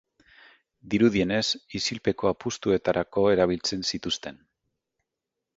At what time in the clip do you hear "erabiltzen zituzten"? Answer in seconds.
3.35-4.45